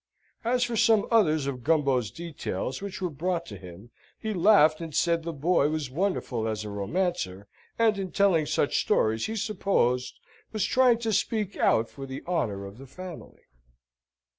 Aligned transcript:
As 0.43 0.63
for 0.63 0.75
some 0.75 1.07
others 1.11 1.45
of 1.45 1.63
Gumbo's 1.63 2.09
details 2.09 2.81
which 2.81 3.03
were 3.03 3.09
brought 3.11 3.45
to 3.45 3.55
him, 3.55 3.91
he 4.17 4.33
laughed 4.33 4.81
and 4.81 4.95
said 4.95 5.21
the 5.21 5.31
boy 5.31 5.69
was 5.69 5.91
wonderful 5.91 6.47
as 6.47 6.65
a 6.65 6.71
romancer, 6.71 7.47
and 7.77 7.99
in 7.99 8.11
telling 8.11 8.47
such 8.47 8.81
stories 8.81 9.27
he 9.27 9.35
supposed 9.35 10.17
was 10.53 10.65
trying 10.65 10.97
to 11.05 11.13
speak 11.13 11.55
out 11.55 11.87
for 11.87 12.07
the 12.07 12.23
honour 12.27 12.65
of 12.65 12.79
the 12.79 12.87
family. 12.87 13.43